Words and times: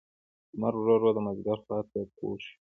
لمر 0.53 0.73
ورو 0.77 0.93
ورو 0.95 1.09
د 1.13 1.17
مازیګر 1.25 1.59
خوا 1.65 1.79
ته 1.91 1.99
کږ 2.17 2.37
شو. 2.45 2.53